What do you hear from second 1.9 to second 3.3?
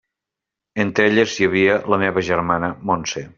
la meva germana Montse.